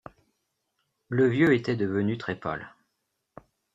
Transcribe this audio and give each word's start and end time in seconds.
Le 1.09 1.27
vieux 1.27 1.53
était 1.53 1.75
devenu 1.75 2.17
très 2.17 2.33
pâle. 2.35 2.73